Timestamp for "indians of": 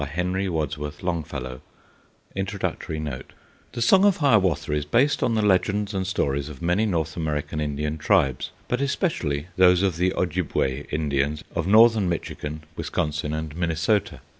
10.89-11.67